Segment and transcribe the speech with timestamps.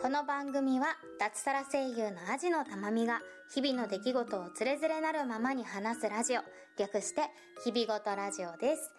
[0.00, 3.22] この番組は脱サラ声優のアジのたまみが
[3.54, 6.42] 日々の出来事をつれづれなるままに話すラジオ
[6.78, 7.22] 略して
[7.64, 8.90] 日々ごとラジオです。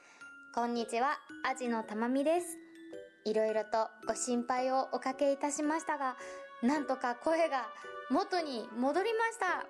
[0.55, 2.47] こんにちはアジのたまみです。
[3.25, 6.17] いろいろとご心配をおかけいたしましたが
[6.63, 7.67] なんとか声が
[8.09, 9.67] 元に戻りました。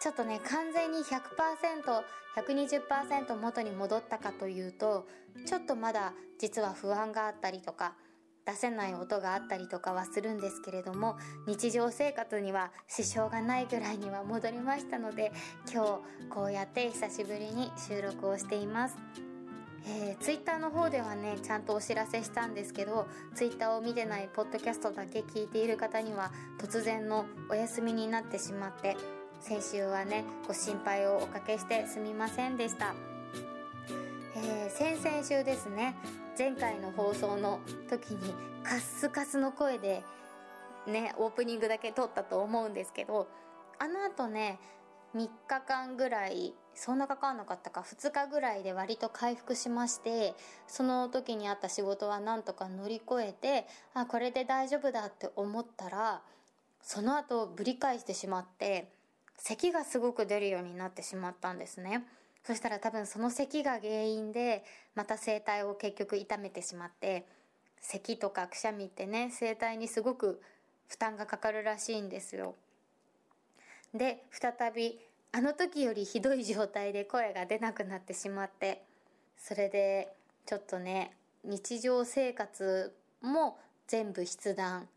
[0.00, 0.98] ちょっとね完全に
[2.36, 5.06] 100%120% 元に戻ったかというと
[5.46, 7.94] ちょっとまだ実は不安があったりとか
[8.46, 11.16] 出せない音があったりとかはするんですけれども
[11.46, 15.32] 日常生活には支障がないぐらいには戻りましたので
[15.72, 18.96] 今日こうやって久しぶりに収録をしています。
[19.84, 26.30] えー、ツイッターの方ではねちゃんとお知らせしたんですけどツイッターを見てないポッドキャストだけ聞いている方には
[26.60, 28.96] 突然のお休みになってしまって
[29.40, 32.94] 先週はねご心配をおかけしてすみませんでした、
[34.44, 35.94] えー、先々週ですね
[36.36, 38.34] 前回の放送の時に
[38.64, 40.02] カスカスの声で
[40.86, 43.28] ねオープニングだけ撮ったと思うんですけど
[43.78, 44.58] あの後ね
[45.14, 50.34] 3日間ぐらいそんなかかんなかったか2日ぐらいで割と回復しまして
[50.66, 56.22] その時にあった仕事はなんとか乗り越えてあこれで大丈夫だって思ったら
[56.80, 58.88] その後ぶり返してしまって
[59.36, 62.04] 咳がすごく出るようになってしまったんですね。
[62.44, 67.26] そしたら多分その咳が原因でまた声帯を結局痛めてしまって
[67.80, 70.40] 咳とかくしゃみってね声帯にすごく
[70.88, 72.54] 負担がかかるらしいんですよ。
[73.94, 74.98] で再び
[75.32, 78.82] あの時よりひどい状態で声が出なくなってしまって
[79.38, 80.12] それで
[80.46, 81.12] ちょっとね
[81.44, 84.88] 日常生活も全部筆談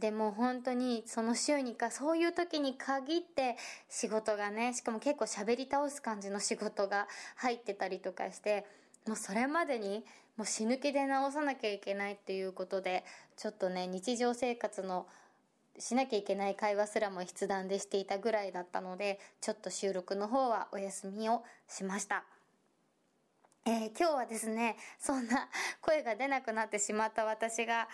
[0.00, 3.56] でも本当にその週にかそういう時に限って
[3.88, 7.06] 仕事がねしかも結構喋り倒す感じの仕事が
[7.36, 8.66] 入ってたりとかして
[9.06, 10.04] もうそれまでに
[10.38, 13.04] もう死ぬ気で直さなきゃいけないっていうことで
[13.36, 15.06] ちょっとね日常生活の
[15.78, 22.24] しなきゃいけない会話すらも筆談でしていたぐらいだったのでちょっと収録の方はお休みをしました。
[23.66, 25.48] えー、今日はですねそんな
[25.82, 27.88] 声が出なくなってしまった私が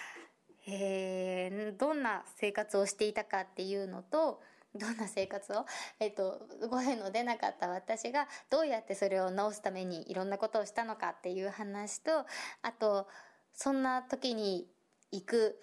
[0.66, 4.40] えー、どんな生活をしていたかっていうのと
[4.74, 5.64] どんな生活を、
[6.00, 12.26] えっと、声の出なかった私がどうやってそれを直すためにいろんなことをしたのかっていう話と
[12.62, 13.08] あと
[13.52, 14.70] そんな時に
[15.12, 15.60] 行く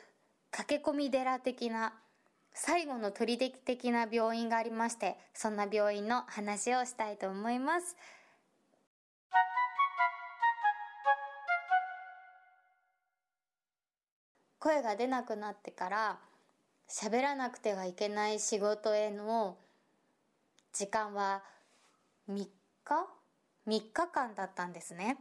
[0.51, 1.99] 駆け込み寺的な
[2.53, 7.95] 最後の取り的な病院がありましてそんな病院の話をしたいと思います。
[14.63, 16.19] 声が出なくなってから
[16.89, 19.57] 喋らなくてはいけない仕事への
[20.71, 21.43] 時間は
[22.29, 22.49] 3日
[23.67, 25.17] ?3 日間だったんですね。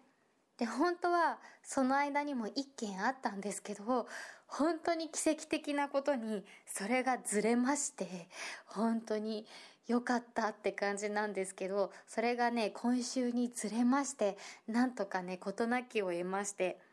[0.59, 4.07] で本当はその間にも1件あったんですけど
[4.47, 8.29] 本当に奇跡的なことにそれがずれまして
[8.67, 9.45] 本当に
[9.89, 14.39] 良かったって感じなんですけどそれがね今週にずれまして
[14.69, 16.92] なんとかね事なきを得まして。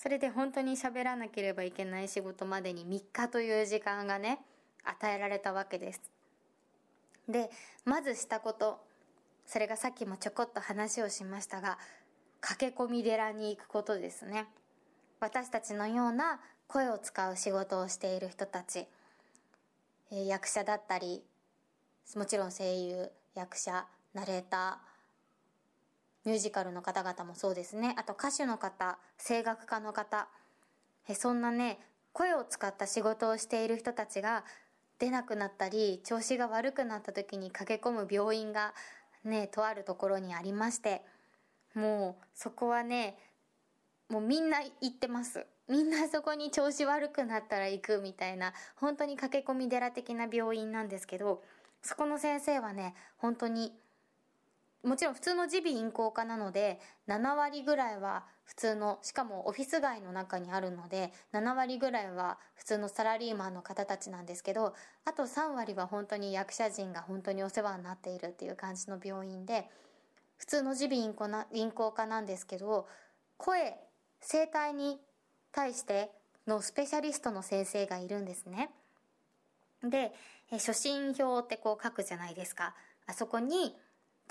[0.00, 4.38] それで本当に喋らなければいけない仕事までに3日という時間がね
[4.84, 6.00] 与えられたわけです。
[7.28, 7.50] で
[7.84, 8.80] まずしたこと
[9.44, 11.78] それがさっきもちょこっと話をしましたが
[12.40, 14.46] 駆け込み寺に行くことですね。
[15.18, 16.38] 私たちのような
[16.68, 18.86] 声を使う仕事をしている人たち、
[20.12, 21.24] え役者だったり
[22.14, 23.84] もちろん声優役者
[24.14, 24.87] ナレーター
[26.24, 27.94] ミュージカルの方々もそうですね。
[27.98, 30.28] あと歌手の方声楽家の方。
[31.08, 31.78] えそんなね
[32.12, 34.44] 声を使った仕事をしている人たちが
[34.98, 38.74] 出なくなったり調子が悪くなった時に駆け込む病院が
[39.24, 41.02] ねとあるところにありまして
[41.74, 43.16] もうそこはね
[44.08, 45.46] もうみんな行ってます。
[45.68, 51.42] みんなそこに調子悪くなったら行くみたいな本当に駆け込み寺的な病院なんですけど
[51.82, 53.74] そこの先生はね本当に
[54.88, 64.74] もちろん普通の耳鼻咽喉科なので7割ぐらいは普通のしかもオフィス街の中にあるので7割ぐらいは普通のサラリーマンの方たちなんですけど
[65.04, 69.68] あと3割は本当に役者陣が本当にお世話になっているっていう感じの病院で
[70.38, 72.88] 普通の耳鼻咽喉科なんですけど
[73.36, 73.76] 声
[74.20, 74.98] 声帯に
[75.52, 76.10] 対して
[76.46, 78.70] のスペシャリストの先生がいるんですね。
[79.82, 80.12] で
[80.50, 82.74] 初診票ってこう書くじゃないですか
[83.06, 83.76] あそこに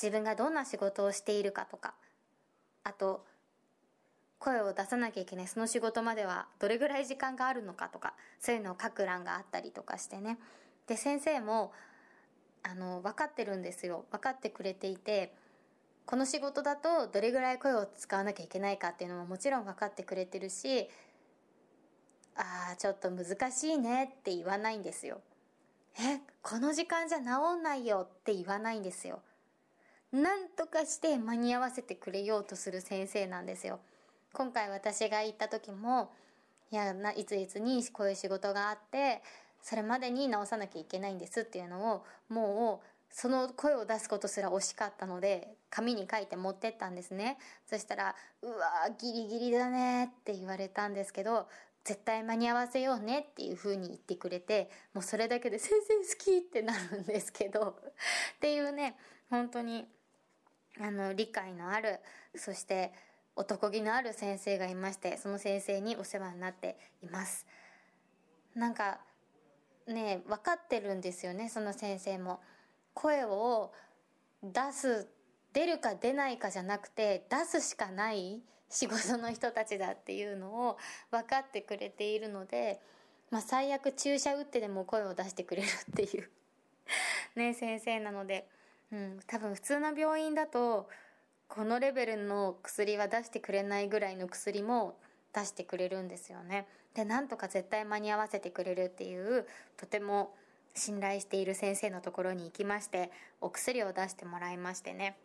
[0.02, 1.94] 自分がどんな仕事をしているかとか
[2.84, 3.26] あと
[4.40, 10.38] 声を出さなきゃいけないその仕事まではどれぐらい時間があるのかとかそういうのを書く欄があったりとかしてね。
[10.86, 11.74] で先生も
[12.64, 14.06] あの分かってるんですよ。
[14.12, 15.34] 分かってくれていて
[16.06, 20.88] この仕事だとどれぐらい声を使わなきゃいけないかっていうのももちろん分かってくれてるし
[22.36, 25.20] ああちょっと難しいねって言わないんですよ。
[26.00, 27.26] えこの時間じゃ治
[27.60, 29.22] んないよって言わないんですよ。
[30.12, 33.80] なんとかして間に合わせてくれようとする先生なんですよ。
[34.34, 36.12] 今回私が行った時も
[36.72, 39.22] いやいついつにこういう仕事があって
[39.62, 47.38] それまでに直さなきゃいけないんですっていうのをもうその声を出すことすら惜しかったので紙に書いて持ってったんですね。
[47.66, 51.48] そしたら「うわギリギリだね」って言われたんですけど
[51.84, 57.78] 絶対間に合わせようねっていう風に言ってくれてもうそれだけで先生好きってなるんですけど
[58.36, 58.98] っていうね
[59.30, 59.86] 本当に
[60.80, 62.00] あの理解のある
[62.36, 62.94] そして
[63.36, 67.46] 男気のある先生がいましてその先生にお世話になっています。
[68.56, 69.00] なんか
[69.88, 72.40] ね分かってるんですよねその先生も。
[72.94, 73.72] 声を
[74.42, 75.08] 出す
[75.54, 80.78] 出るか出ないかじゃなくて出すしかない仕事の人たちだっていうのを
[81.12, 82.82] 分かってくれているので、
[83.30, 86.30] まあ、最悪注射打ってでも声を出してくれるっていう
[87.36, 88.48] ね先生なので、
[88.92, 90.90] うん、多分普通の病院だと
[91.48, 94.98] このレベルの薬は出してくれないぐらいの薬も
[95.34, 96.68] 出してくれるんですよね。
[96.94, 99.46] でなんとか絶対間に合わせてくれるっていう
[99.78, 100.34] とても
[100.74, 103.12] 信頼している先生のところに行きまして
[103.42, 105.18] お薬を出してもらいましてね。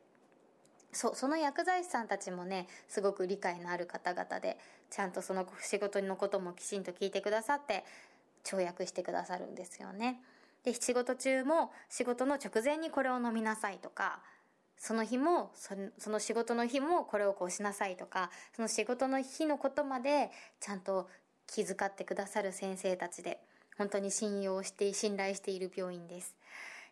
[0.92, 4.58] そその薬剤師さんたちもねすごく理解のある方々で
[4.90, 7.84] ちゃんとその仕事のこともきちんと聞いてくださって
[8.44, 10.20] 跳躍してくださるんですよね。
[10.64, 14.20] で仕事中も仕事の直前にこれを飲みなさいとか
[14.76, 20.30] その日もその仕事の日もこれをこうしなさいとかその仕事の日のことまで
[20.60, 21.08] ちゃんと
[21.46, 23.38] 気遣ってくださる先生たちで
[23.78, 26.34] 本当に信用して信頼している病院です、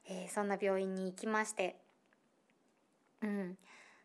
[0.08, 1.76] えー、そんな病院に行きまして
[3.22, 3.56] うん。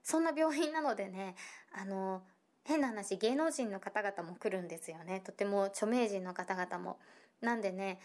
[0.03, 1.35] そんな病院なのでね
[1.73, 2.21] あの
[2.63, 5.21] 変な話芸能人の方々も来るんですよね。
[5.23, 6.97] とても著名人の方々も。
[7.41, 7.99] なんでね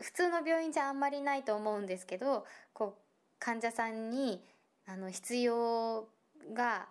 [0.00, 3.02] 普通の病院じゃあんまりないと思うんですけどこう
[3.38, 4.42] 患者さんに
[4.86, 6.08] あの必要
[6.54, 6.86] が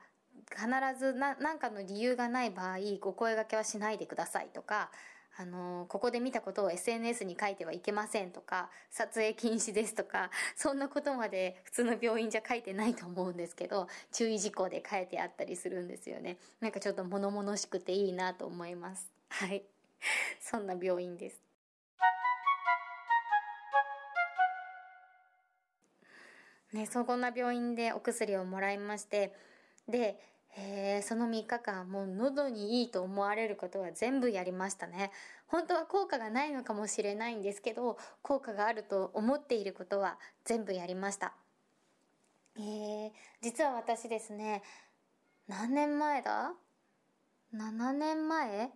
[0.51, 0.67] 必
[0.99, 4.89] ず何かの理由がない場合お声がけはしないでくださいとか
[5.37, 16.37] あのここで見たことを SNS に書いてはいけませんとか撮影禁止ですとかそんなことまで普通の病院じゃ書いてないと思うんですけど注意事項で書いてあったりするんですよね。
[16.61, 19.11] なんかちょっと物々しくていいなと思います。
[19.29, 19.63] はい。
[20.39, 21.41] そんな病院です。
[26.75, 29.33] ねそこんな病院でお薬をもらいまして
[29.88, 30.19] で
[30.57, 35.12] えー、その3日間もう喉にいいと思われることは全部やりましたね。
[35.48, 41.33] 本当は効果がないのかもしれないんですけど効果があると思っていることは全部やりました。
[42.57, 43.12] えー、
[43.42, 44.63] 実は私ですね
[45.48, 46.54] 何年前だ
[47.54, 48.72] ？7年前？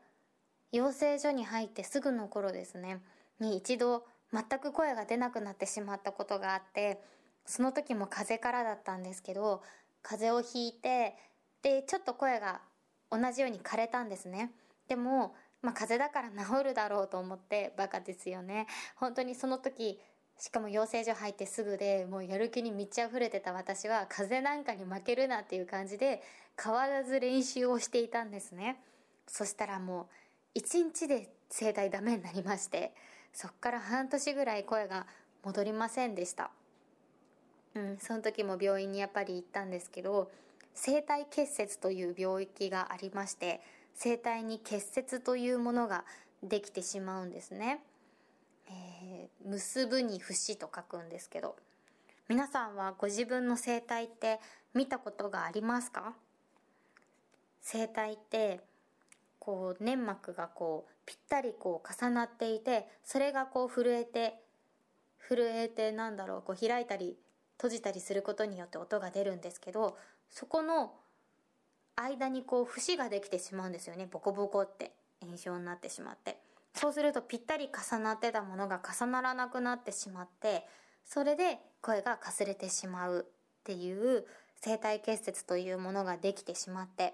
[0.71, 3.01] 養成所に入ってすぐの頃ですね
[3.39, 7.01] に一度全く声が出なくなってしまったことがあって
[7.49, 9.63] その時も風邪からだったんですけど
[10.03, 11.15] 風邪をひいて
[11.63, 12.61] でちょっと声が
[13.11, 14.51] 同じように枯れたんですね。
[14.87, 18.67] でも、まあ、風邪だから治るだろうと思ってバカですよね。
[18.95, 19.99] 本当にその時
[20.37, 26.21] しかも養成所入ってすぐでもうやる気に満ち溢れてた私は風邪なんかに負けるなっていう感じで
[26.63, 28.79] 変わらず練習をしていたんですね。
[29.27, 30.07] そしたらも
[30.55, 32.93] う1日で声帯ダメになりまして
[33.33, 35.07] そっから半年ぐらい声が
[35.43, 36.51] 戻りませんでした。
[37.79, 37.97] うん。
[37.99, 40.31] その時も病院にやっぱり行ったんですけど
[40.75, 43.61] 声帯結節という病気がありまして
[44.01, 46.05] 声帯に結節というものが
[46.41, 47.81] できてしまうんですね、
[48.69, 51.55] えー、結ぶに節と書くんですけど
[52.29, 54.39] 皆さんはご自分の声帯って
[54.73, 56.13] 見たことがありますか？
[57.61, 58.61] 声帯って
[59.39, 64.35] こう粘膜がこうぴったりこう重なっていてそれがこう震えて
[65.27, 67.17] 震えてなんだろうこう開いたり
[67.59, 69.97] 閉じたりすることによって音が出るんですけど
[70.29, 70.93] そこの
[71.95, 74.07] 間にこう節ができてしまうんですよね。
[74.09, 76.37] ボコボコって炎症になってしまって。
[76.73, 80.65] そうするとぴったり重なってたものが重ならなくなってしまって
[81.03, 84.25] それで声がかすれてしまうっていう
[84.63, 87.13] 声帯結節というものができてしまって。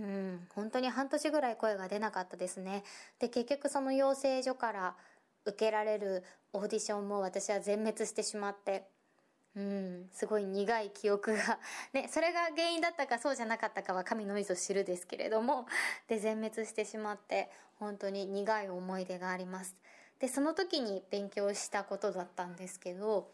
[0.00, 2.84] うん本当に半年ぐらい声が出なかったですね。
[3.18, 4.96] で結局その養成所から
[5.44, 8.88] 受けられるオーディションも私は全滅してしまって。
[9.54, 10.08] うん。
[10.12, 11.58] すごい苦い記憶が。
[11.92, 15.66] ねそれが原因だったかそうじゃなかったかは神のみぞ知るですけれども
[16.08, 19.76] で全滅してしまって本当に苦い思い出があります。
[20.18, 23.30] でその時に勉強したことだったんですけど、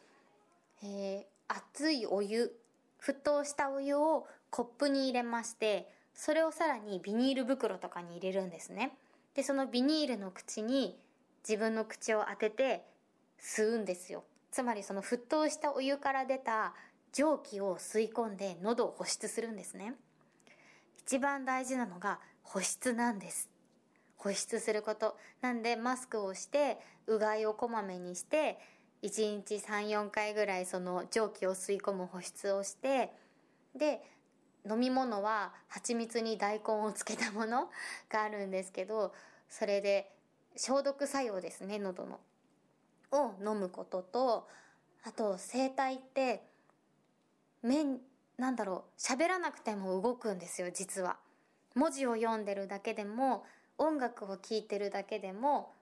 [0.83, 2.59] えー、熱いお湯
[3.01, 8.97] 沸騰したお湯をコップに入れましてそれをさらにビニール袋とかに入れるんですね。
[9.35, 10.99] でそのビニールの口に
[11.49, 12.85] 自分の口を当てて
[13.39, 14.25] 吸うんですよ。
[14.50, 16.75] つまりその沸騰したお湯から出た
[17.12, 19.95] 蒸気を吸い込んで喉を保湿するんですね。
[20.99, 23.49] 一番大事なのが保湿なんです。
[24.17, 25.17] 保湿すること。
[25.40, 28.59] なんでマスクをしてうがいをこまめにして
[29.02, 33.12] 1日34回ぐらいその蒸気を吸い込む保湿をして
[33.76, 34.02] で
[34.69, 37.71] 飲み物は蜂蜜に大根をつけたもの
[38.11, 39.14] があるんですけど
[39.49, 40.11] それで
[40.57, 42.19] 消毒作用ですね喉の。
[43.12, 44.49] を飲むことと
[45.05, 46.43] あと声帯って
[47.62, 47.99] 面
[48.38, 51.17] なんだろう喋らなくても動くんですよ実は。
[51.75, 53.45] 文字を読んでるだけでも
[53.77, 55.73] 音楽を聴いてるだけでも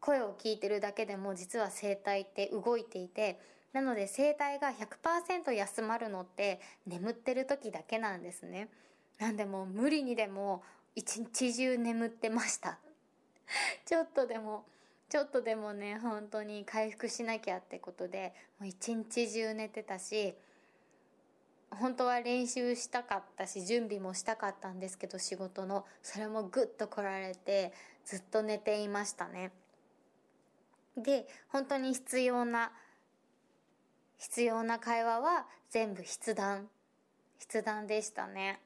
[0.00, 3.40] 声を聞いてるだけでも実は声帯って動いていて
[3.72, 8.68] なので声帯が100%休まるのって眠ってる時だけなんですね。
[9.18, 10.62] なんでも無理にでも
[10.94, 12.78] 一日中眠ってました。
[13.84, 14.64] ちょっとでも
[15.08, 20.34] ちょっとでもね本当に回復しなきゃってことでもう一日中寝てたし
[21.70, 25.84] 本当は練習したかったし準備もしたかったんですけど仕事の。
[26.02, 27.72] それもグッと来られて
[28.04, 29.50] ずっと寝ていましたね。
[30.96, 32.72] で本当に必要な
[34.16, 36.68] 必要な会話は全部筆談。
[37.38, 38.60] 筆談でしたね。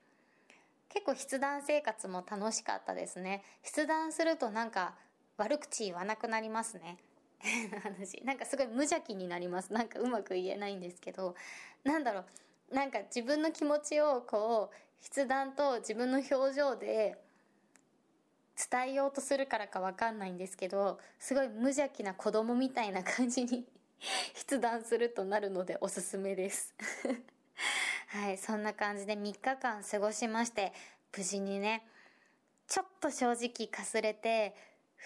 [0.90, 3.42] 結構筆談生活も楽しかったですね。
[3.64, 4.94] 筆談するとなんか
[5.40, 6.98] 悪口言わなくなりますね。
[7.82, 9.72] 話なんかすごい無邪気になります。
[9.72, 11.34] なんかうまく言えないんですけど。
[11.82, 12.24] なんだろ
[12.70, 12.74] う。
[12.74, 17.16] なんか自分の気持ちをこう筆談と自分の表情で
[18.70, 23.66] 伝えようとするからかわかんないんですけどすごい無邪気な子供みたいな感じに
[24.36, 26.74] 筆談するとなるのでおすすめです。
[28.08, 28.36] はい。
[28.36, 30.74] そんな感じで3日間過ごしまして
[31.16, 31.86] 無事にね
[32.68, 34.54] ちょっと正直かすれて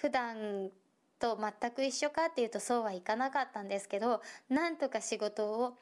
[0.00, 0.70] 普段
[1.18, 5.78] と全く一緒かっていうとそうはいかなかったんですけどなんとか仕事を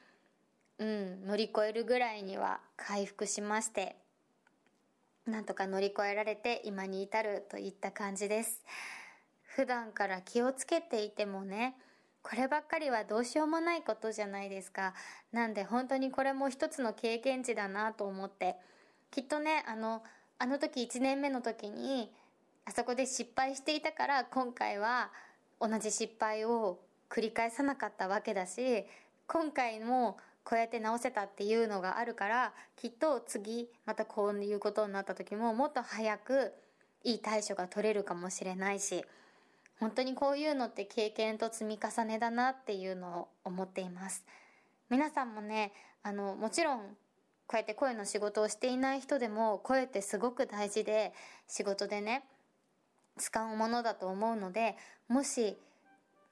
[0.78, 3.96] うん乗り越えるぐらいには回復しまして
[5.26, 8.64] なんとか乗り越えられて今に至るといった感じです。
[9.44, 11.76] 普段から気をつけていてもね
[12.22, 14.94] こればっかりはどうしようもないことじゃないですか。
[15.32, 18.56] なんで本当にこれも一つの経験値だなと思って
[19.10, 20.02] きっとねあの
[20.38, 22.12] あの時1年目の時に
[22.64, 25.10] あそこで失敗していたから今回は
[25.60, 26.78] 同じ失敗を
[27.08, 28.84] 繰り返さなかったわけだし
[29.26, 36.52] 今回もこうやって直せたっていうのがあるからきっと次またこういうことになった時ももっと早く
[37.04, 39.04] いい対処が取れるかもしれないし
[39.80, 44.24] 本当にこういうのって経験と積み重ねだなっていうのを思っています。
[44.90, 45.72] 皆さんもね
[46.04, 46.78] あのもちろん
[47.46, 51.12] こうやって声の仕事をしていない人でも声ってすごく大事で
[51.48, 52.22] 仕事でね
[53.18, 54.76] 使うものだと思うので
[55.08, 55.56] もし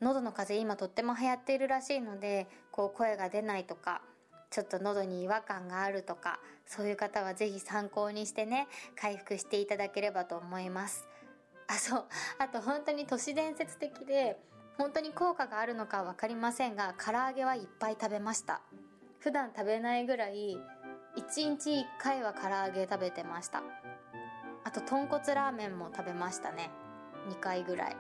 [0.00, 4.02] 喉の風邪今とっても流行っているらしいのでこう声が出ないとか
[4.50, 11.06] ちょっと喉に違和感があるとかそういう方は是非参考にしてね回復していただければと思います。
[11.68, 12.04] あそう。
[12.38, 14.36] あと本当に都市伝説的で
[14.76, 18.60] 本当に効果があるのか分かりませんが唐揚げはいっぱい食べました。
[19.20, 20.58] 普段食べないぐらい
[21.16, 23.62] 1日1回は唐揚げ食べてました。
[24.64, 26.70] あと豚骨ラーメンも食べましたね。
[27.28, 27.96] 2回ぐらい。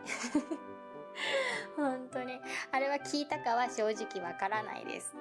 [1.76, 2.40] 本当に。
[2.72, 5.14] あれは聞いたかは正直わからないです。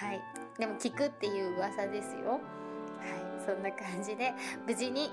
[0.00, 0.20] はい。
[0.58, 2.32] でも聞くっていう噂ですよ。
[2.32, 2.40] はい。
[3.44, 4.32] そんな感じで
[4.66, 5.10] 無事に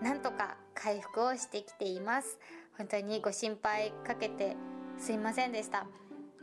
[0.00, 2.38] なんとか回復をしてきています。
[2.76, 4.56] 本当にご心配かけて
[4.98, 5.86] すいませんでした。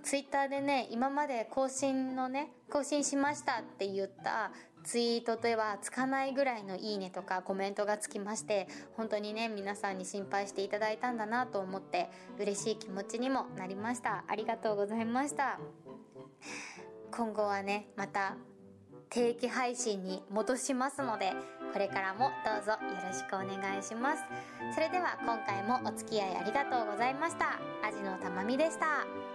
[0.03, 4.51] ツイッターでね今まで更新のね更新しましたって言った
[4.86, 14.24] ツイートではつかないぐらいのいいねとかコメントがつきまして本当にね皆さんに心配していただいたんだなと思って嬉しい気持ちにもなりました。
[14.27, 15.60] ありがとうございました。
[17.12, 18.38] 今後はねまた
[19.10, 21.34] 定期配信に戻しますので
[21.74, 24.24] これからもどうぞよろしくお願いします。
[24.74, 27.60] それでは今回もお付き合いありがとうございました。
[27.84, 29.35] アジのたまみでした。